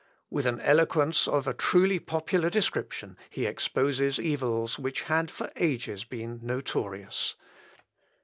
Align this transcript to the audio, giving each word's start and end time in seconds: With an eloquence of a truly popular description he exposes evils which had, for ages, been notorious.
With 0.31 0.47
an 0.47 0.59
eloquence 0.61 1.27
of 1.27 1.47
a 1.47 1.53
truly 1.53 1.99
popular 1.99 2.49
description 2.49 3.17
he 3.29 3.45
exposes 3.45 4.19
evils 4.19 4.79
which 4.79 5.03
had, 5.03 5.29
for 5.29 5.51
ages, 5.55 6.05
been 6.05 6.39
notorious. 6.41 7.35